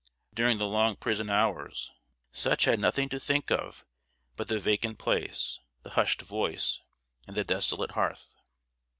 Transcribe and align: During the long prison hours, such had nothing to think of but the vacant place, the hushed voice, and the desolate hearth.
During 0.33 0.57
the 0.57 0.65
long 0.65 0.95
prison 0.95 1.29
hours, 1.29 1.91
such 2.31 2.63
had 2.65 2.79
nothing 2.79 3.07
to 3.09 3.19
think 3.19 3.51
of 3.51 3.85
but 4.35 4.47
the 4.47 4.59
vacant 4.59 4.97
place, 4.97 5.59
the 5.83 5.91
hushed 5.91 6.23
voice, 6.23 6.79
and 7.27 7.37
the 7.37 7.43
desolate 7.43 7.91
hearth. 7.91 8.35